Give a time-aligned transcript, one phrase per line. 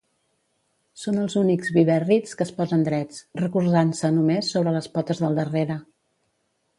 [1.01, 5.77] Són els únics vivèrrids que es posen drets, recolzant-se només sobre les potes del darrere.